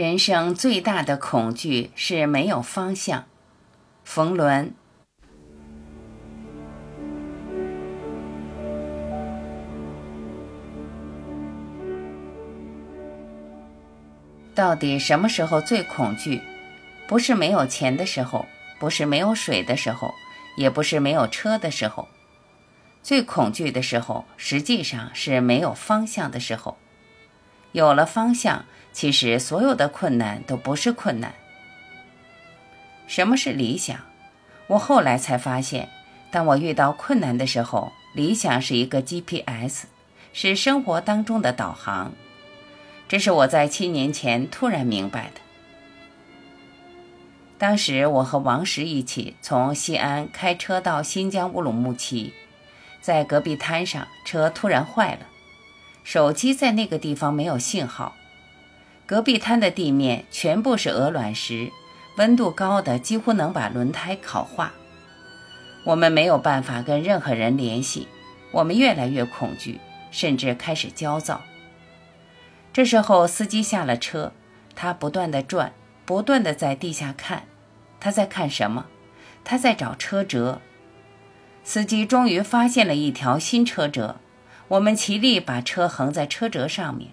[0.00, 3.26] 人生最大的恐惧是没有方向。
[4.02, 4.72] 冯仑。
[14.54, 16.40] 到底什么时候最恐惧？
[17.06, 18.46] 不是没有钱的时候，
[18.78, 20.14] 不是没有水的时候，
[20.56, 22.08] 也不是没有车的时候。
[23.02, 26.78] 最恐惧的时候，实际上是没有方向的时候。
[27.72, 28.64] 有了方向。
[28.92, 31.34] 其实，所有的困难都不是困难。
[33.06, 33.98] 什么是理想？
[34.66, 35.88] 我后来才发现，
[36.30, 39.86] 当我遇到困难的时候，理想是一个 GPS，
[40.32, 42.12] 是生活当中的导航。
[43.08, 45.40] 这是我在七年前突然明白的。
[47.58, 52.32] 当时，我和王石一起从西安开车到新疆乌鲁木齐，
[53.00, 55.26] 在戈壁滩上，车突然坏了，
[56.04, 58.14] 手机在那个地方没有信号。
[59.10, 61.72] 戈壁滩的地面全部是鹅卵石，
[62.16, 64.72] 温度高的几乎能把轮胎烤化。
[65.82, 68.06] 我们没有办法跟任何人联系，
[68.52, 69.80] 我们越来越恐惧，
[70.12, 71.42] 甚至开始焦躁。
[72.72, 74.32] 这时候，司机下了车，
[74.76, 75.72] 他不断的转，
[76.04, 77.42] 不断的在地下看。
[77.98, 78.86] 他在看什么？
[79.42, 80.60] 他在找车辙。
[81.64, 84.20] 司机终于发现了一条新车辙，
[84.68, 87.10] 我们齐力把车横在车辙上面，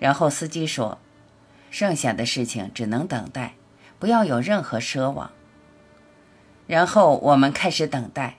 [0.00, 0.98] 然后司机说。
[1.74, 3.54] 剩下的事情只能等待，
[3.98, 5.32] 不要有任何奢望。
[6.68, 8.36] 然后我们开始等待。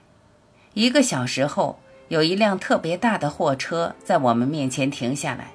[0.72, 1.78] 一个小时后，
[2.08, 5.50] 有一辆特别大的货车在我们面前停下来。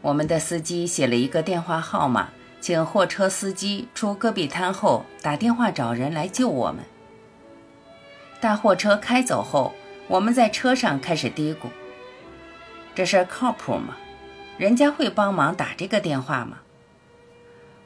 [0.00, 2.30] 我们的司机写了一个电话号码，
[2.62, 6.82] 请货车司机出戈壁滩后打电话找人来救我们。
[8.40, 9.74] 大货车开走后，
[10.08, 11.66] 我们在车上开始嘀咕：
[12.94, 13.98] 这事靠谱吗？
[14.56, 16.56] 人家会帮忙打这个电话吗？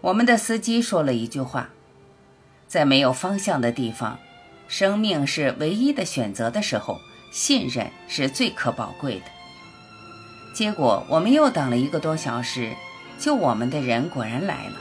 [0.05, 1.71] 我们的司机说了一句话
[2.69, 4.19] ：“在没有方向的地方，
[4.69, 7.01] 生命是唯一的选择的时候，
[7.33, 9.25] 信任是最可宝贵的。”
[10.55, 12.75] 结果我们又等了一个多小时，
[13.19, 14.77] 救我们的人果然来了。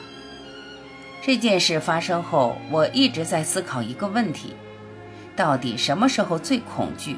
[1.21, 4.57] 这件事发生后，我一直在思考一个问题：
[5.37, 7.15] 到底什么时候最恐惧？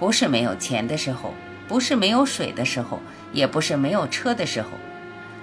[0.00, 1.32] 不是没有钱的时候，
[1.68, 2.98] 不是没有水的时候，
[3.32, 4.70] 也不是没有车的时候，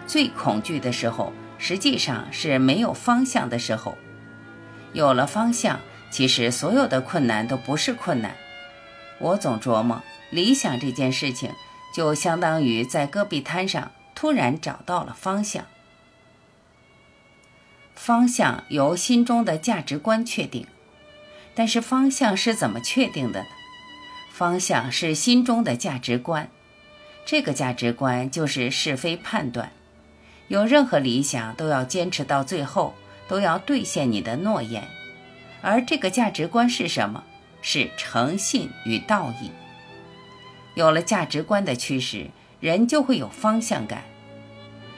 [0.06, 1.32] 最恐惧的时候。
[1.58, 3.98] 实际上是没有方向的时候，
[4.94, 5.80] 有了方向，
[6.10, 8.36] 其实所有的困难都不是困难。
[9.20, 11.52] 我总琢磨，理想这件事情，
[11.94, 15.66] 就相当于在戈壁滩上突然找到了方向。
[17.96, 20.68] 方向由心中的价值观确定，
[21.56, 23.48] 但是方向是怎么确定的呢？
[24.32, 26.50] 方向是心中的价值观，
[27.26, 29.72] 这个价值观就是是非判断。
[30.48, 32.94] 有任何理想，都要坚持到最后，
[33.28, 34.88] 都要兑现你的诺言。
[35.62, 37.24] 而这个价值观是什么？
[37.62, 39.52] 是诚信与道义。
[40.76, 42.28] 有了价值观的驱使，
[42.60, 44.04] 人就会有方向感。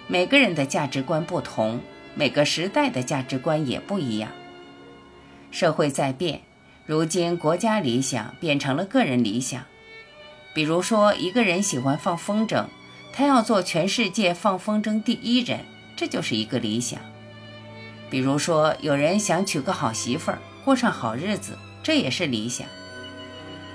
[0.07, 1.79] 每个人的价值观不同，
[2.13, 4.29] 每个时代的价值观也不一样。
[5.51, 6.41] 社会在变，
[6.85, 9.63] 如今国家理想变成了个人理想。
[10.53, 12.65] 比如说，一个人喜欢放风筝。
[13.19, 15.59] 他要做全世界放风筝第一人，
[15.93, 17.01] 这就是一个理想。
[18.09, 22.65] 比如说，有人想娶个好媳妇儿，过上好日子，这也是理想。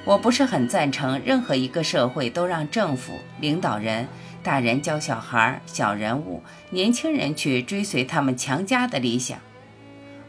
[0.06, 4.08] 我不是很赞成任何一个社会都让政府、领导人、
[4.42, 9.38] 大人教小孩、小人物、年轻人去追随他们强加的理想。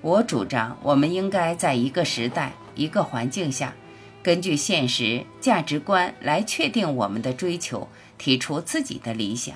[0.01, 3.73] 我主张，我们应该在一个时代、一个环境下，
[4.21, 7.87] 根据现实价值观来确定我们的追求。
[8.17, 9.55] 提出自己的理想，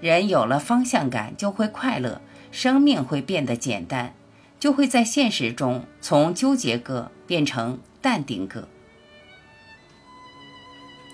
[0.00, 2.20] 人有了方向感就会快乐，
[2.50, 4.14] 生命会变得简单，
[4.58, 8.68] 就会在现实中从纠结个变成淡定个。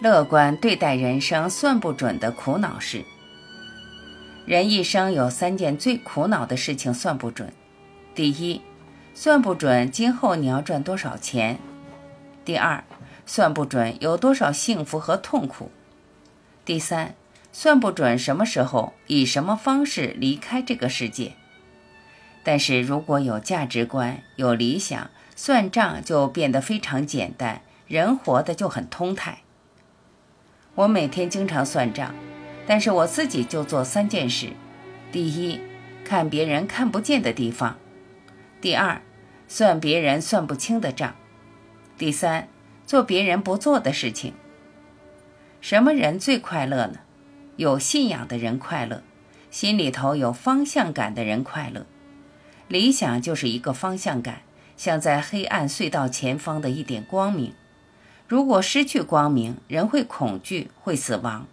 [0.00, 3.04] 乐观对待人生算不准的苦恼事。
[4.47, 7.53] 人一生有三件最苦恼的事情算不准：
[8.15, 8.63] 第一，
[9.13, 11.57] 算不准今后你要赚多少钱；
[12.45, 12.84] 第二，
[13.27, 15.71] 算不准有多少幸福和痛苦。
[16.68, 17.15] 第三，
[17.50, 21.32] 算不准什么时候以什么方式离开这个世界。
[22.44, 29.38] 但是如果有价值观、有理想，算账就变得非常简单，人活得就很通泰。
[30.74, 32.15] 我每天经常算账，
[32.66, 34.50] 但是我自己就做三件事：
[35.10, 35.59] 第一，
[36.04, 37.76] 看别人看不见的地方；
[38.60, 39.00] 第二，
[39.48, 41.15] 算别人算不清的账；
[41.97, 42.47] 第三，
[42.84, 44.34] 做别人不做的事情。
[45.60, 47.01] 什么人最快乐呢？
[47.57, 49.03] 有信仰的人快乐，
[49.51, 51.87] 心里头有方向感的人快乐。
[52.69, 54.43] 理想就是一个方向感，
[54.77, 57.55] 像在黑暗隧道前方的一点光明。
[58.28, 61.47] 如果失去光明，人会恐惧，会死亡；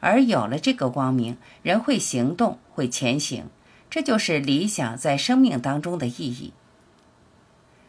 [0.00, 3.48] 而有了这个光明，人会行动，会前行。
[3.88, 6.52] 这就是理想在生命当中的意义。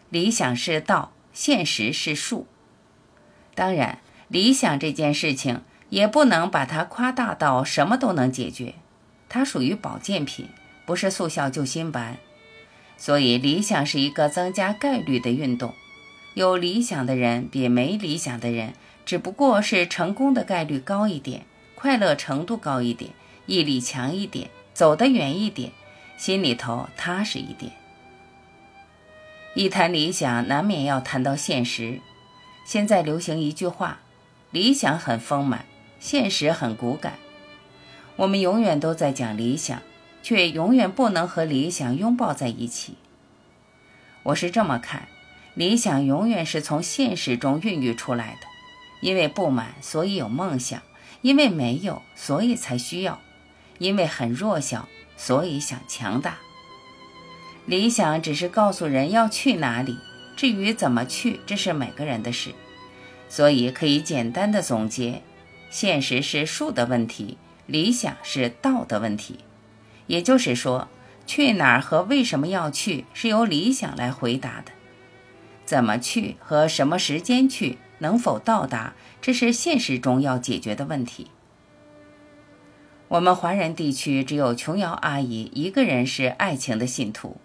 [0.10, 2.48] 理想是道，现实是术。
[3.54, 4.00] 当然，
[4.32, 8.76] 理想这件事情也不能把它夸大到什么都能解决，
[9.28, 10.48] 它属于保健品，
[10.86, 12.16] 不是速效救心丸。
[12.96, 15.74] 所以，理想是一个增加概率的运动。
[16.36, 18.74] 有理想的人比没理想的人，
[19.06, 21.46] 只不过是成功的概率高一点，
[21.76, 23.12] 快乐程度高一点，
[23.48, 25.74] 毅力强一点，走得远一点，
[26.18, 27.74] 心里头踏实一点。
[29.56, 32.00] 一谈理想，难免要谈到现实。
[32.64, 34.00] 现在流行一句话：
[34.52, 35.66] 理想很丰满，
[36.00, 37.14] 现实很骨感。
[38.18, 39.82] 我们永远都在讲理想。
[40.24, 42.96] 却永远不能和理想拥抱在一起。
[44.24, 45.08] 我是这么看，
[45.56, 48.48] 理想永远是从现实中孕育出来的，
[49.02, 50.82] 因为不满，所以有梦想；
[51.22, 53.16] 因为没有，所以才需要；
[53.80, 54.88] 因为很弱小，
[55.18, 56.38] 所以想强大。
[57.66, 59.98] 理想只是告诉人要去哪里，
[60.36, 62.54] 至于怎么去，这是每个人的事。
[63.32, 65.22] 所以可以简单的总结：
[65.70, 69.40] 现实是术的问题，理想是道的问题。
[70.08, 70.90] 也就是说，
[71.26, 74.74] 去哪儿和为什么要去是由理想来回答的，
[75.64, 81.28] 怎么去和什么时间去，能否到达，这是现实中要解决的问题。
[83.08, 87.38] 我们华人地区只有琼瑶阿姨一个人是爱情的信徒。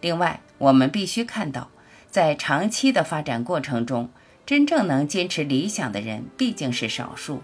[0.00, 1.70] 另外，我们必须看到，
[2.08, 4.10] 在长期的发展过程中，
[4.48, 7.42] 真正能坚持理想的人毕竟是少数。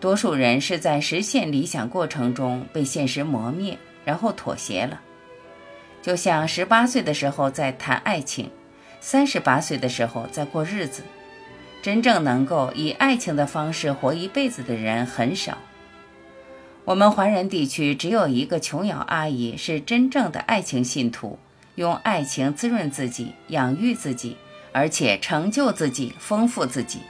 [0.00, 5.00] 多数人是在实现理想过程中被现实磨灭，然后妥协了。
[6.02, 8.50] 就像十八岁的时候在谈爱情，
[9.00, 11.04] 三十八岁的时候在过日子。
[11.82, 15.56] 真正能够以爱情的方式活一辈子的人很少。
[16.84, 21.38] 我们华人地区只有一个琼瑶阿姨是真正的爱情信徒，
[21.76, 24.36] 用爱情滋润自己、养育自己，
[24.72, 27.00] 而且成就自己、丰富自己。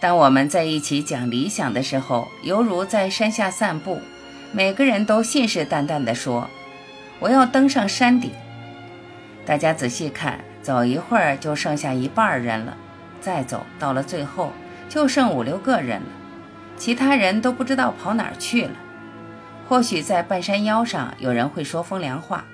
[0.00, 4.00] 当我们在一起讲理想的时候，犹如在山下散步，
[4.52, 6.50] 每个人都信誓旦旦地说
[7.20, 8.30] ：“我要登上山顶。”
[9.46, 12.76] 大家仔细看，走一会儿就剩下一半人了，
[13.20, 14.52] 再走到了最后
[14.88, 16.08] 就剩五六个人了，
[16.76, 18.72] 其他人都不知道跑哪儿去了。
[19.68, 22.44] 或许在半山腰上，有人会说风凉话：“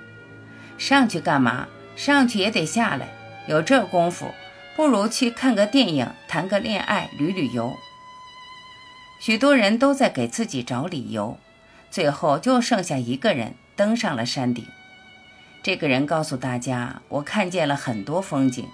[0.79, 1.67] 上去干嘛？
[1.97, 3.09] 上去也得下来，
[3.49, 4.33] 有这功夫。”
[4.77, 7.77] 不如去看个电影，谈个恋爱，旅旅游。
[9.19, 11.37] 许多人都在给自己找理由，
[11.91, 14.65] 最后就剩下一个人登上了山顶。
[15.65, 18.65] 这个人告诉大家：“我看见了很多风景。”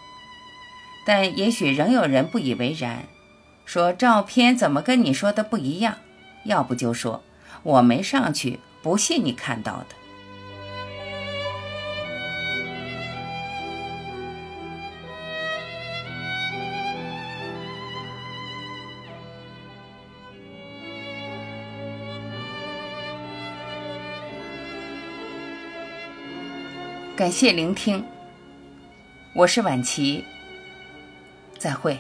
[1.07, 3.05] 但也许仍有人不以为然，
[3.65, 5.97] 说：“照片怎么跟你说的不一样？”
[6.45, 7.23] 要不就说
[7.65, 9.97] ：“我没上去，不信你看到的。”
[27.17, 28.05] 感谢聆听，
[29.35, 30.25] 我是晚琪，
[31.57, 31.97] 再会。